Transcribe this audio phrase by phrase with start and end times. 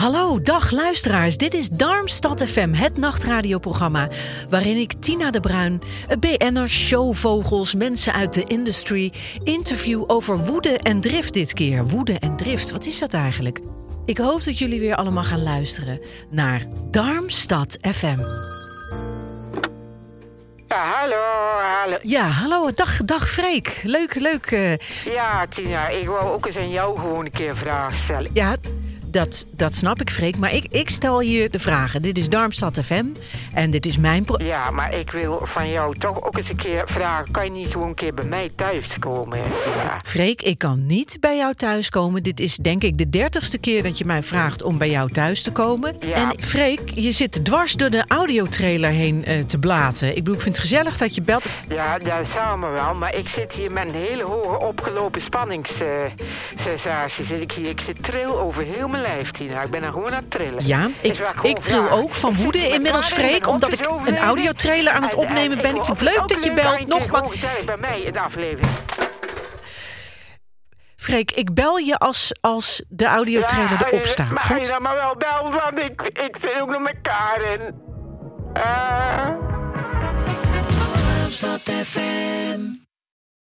[0.00, 1.36] Hallo, dag luisteraars.
[1.36, 4.08] Dit is Darmstad FM, het nachtradioprogramma...
[4.48, 5.80] waarin ik Tina de Bruin,
[6.20, 9.12] BN'ers, showvogels, mensen uit de industry...
[9.42, 11.86] interview over woede en drift dit keer.
[11.88, 13.60] Woede en drift, wat is dat eigenlijk?
[14.04, 18.18] Ik hoop dat jullie weer allemaal gaan luisteren naar Darmstad FM.
[20.68, 21.16] Ja, hallo,
[21.80, 21.96] hallo.
[22.02, 23.80] Ja, hallo, dag, dag Freek.
[23.84, 24.46] Leuk, leuk.
[24.46, 28.30] eh, Ja, Tina, ik wou ook eens aan jou gewoon een keer een vraag stellen.
[28.34, 28.56] ja,
[29.10, 30.36] dat, dat snap ik, Freek.
[30.36, 32.02] Maar ik, ik stel hier de vragen.
[32.02, 33.04] Dit is Darmstad FM
[33.54, 34.24] en dit is mijn...
[34.24, 37.30] Pro Ja, maar ik wil van jou toch ook eens een keer vragen...
[37.30, 39.38] kan je niet gewoon een keer bij mij thuis komen?
[40.02, 42.22] Freek, ik kan niet bij jou thuiskomen.
[42.22, 45.42] Dit is denk ik de dertigste keer dat je mij vraagt om bij jou thuis
[45.42, 45.96] te komen.
[46.00, 46.14] Ja.
[46.14, 50.08] En Freek, je zit dwars door de audiotrailer heen eh, te blaten.
[50.08, 51.44] Ik bedoel, ik vind het gezellig dat je belt.
[51.68, 57.24] Ja, dat samen wel, maar ik zit hier met een hele hoge opgelopen spanningssensatie.
[57.24, 59.62] zit ik hier, ik zit tril over heel mijn lijf, Tina.
[59.62, 60.66] Ik ben er gewoon aan het trillen.
[60.66, 63.46] Ja, ik, ik tril ook van woede inmiddels, Freek.
[63.48, 65.74] Omdat ik een audiotrailer aan het En- en opnemen ben.
[65.76, 66.76] Ik vind het leuk dat je belt.
[66.76, 67.16] kan Nog je wat.
[67.18, 68.68] gewoon gezellig bij mij in de aflevering.
[70.96, 74.30] Freek, ik bel je als, als de audiotrailer Ja, erop eh, staat.
[74.30, 74.70] Maar ga je Goed?
[74.70, 77.74] dan maar wel bellen, want ik, ik zit ook nog met Karen.
[78.52, 79.28] Eh...